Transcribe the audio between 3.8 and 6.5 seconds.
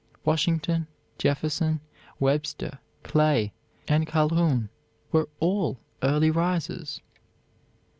and Calhoun were all early